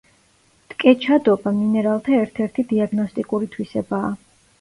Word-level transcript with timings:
ტკეჩადობა 0.73 1.53
მინერალთა 1.57 2.15
ერთ-ერთი 2.21 2.65
დიაგნოსტიკური 2.71 3.51
თვისებაა. 3.57 4.09